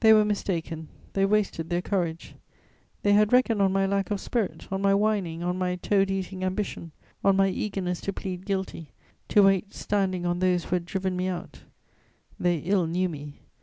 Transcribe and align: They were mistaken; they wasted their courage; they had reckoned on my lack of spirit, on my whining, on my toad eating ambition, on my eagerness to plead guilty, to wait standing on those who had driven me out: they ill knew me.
They 0.00 0.12
were 0.12 0.26
mistaken; 0.26 0.88
they 1.14 1.24
wasted 1.24 1.70
their 1.70 1.80
courage; 1.80 2.34
they 3.02 3.14
had 3.14 3.32
reckoned 3.32 3.62
on 3.62 3.72
my 3.72 3.86
lack 3.86 4.10
of 4.10 4.20
spirit, 4.20 4.68
on 4.70 4.82
my 4.82 4.92
whining, 4.92 5.42
on 5.42 5.56
my 5.56 5.76
toad 5.76 6.10
eating 6.10 6.44
ambition, 6.44 6.92
on 7.24 7.36
my 7.36 7.48
eagerness 7.48 8.02
to 8.02 8.12
plead 8.12 8.44
guilty, 8.44 8.90
to 9.28 9.44
wait 9.44 9.72
standing 9.72 10.26
on 10.26 10.40
those 10.40 10.64
who 10.64 10.76
had 10.76 10.84
driven 10.84 11.16
me 11.16 11.26
out: 11.26 11.60
they 12.38 12.58
ill 12.58 12.86
knew 12.86 13.08
me. 13.08 13.40